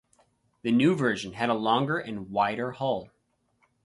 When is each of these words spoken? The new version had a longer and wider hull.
The 0.63 0.71
new 0.71 0.95
version 0.95 1.33
had 1.33 1.49
a 1.49 1.53
longer 1.53 1.99
and 1.99 2.31
wider 2.31 2.71
hull. 2.71 3.11